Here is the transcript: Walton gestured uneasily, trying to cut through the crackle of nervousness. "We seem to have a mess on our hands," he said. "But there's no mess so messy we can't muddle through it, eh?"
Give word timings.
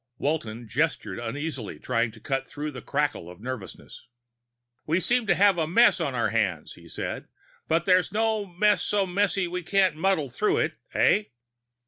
Walton 0.17 0.67
gestured 0.67 1.19
uneasily, 1.19 1.77
trying 1.77 2.11
to 2.13 2.19
cut 2.19 2.47
through 2.49 2.71
the 2.71 2.81
crackle 2.81 3.29
of 3.29 3.39
nervousness. 3.39 4.07
"We 4.87 4.99
seem 4.99 5.27
to 5.27 5.35
have 5.35 5.59
a 5.59 5.67
mess 5.67 6.01
on 6.01 6.15
our 6.15 6.29
hands," 6.31 6.73
he 6.73 6.87
said. 6.87 7.27
"But 7.67 7.85
there's 7.85 8.11
no 8.11 8.47
mess 8.47 8.81
so 8.81 9.05
messy 9.05 9.47
we 9.47 9.61
can't 9.61 9.95
muddle 9.95 10.31
through 10.31 10.57
it, 10.57 10.73
eh?" 10.95 11.25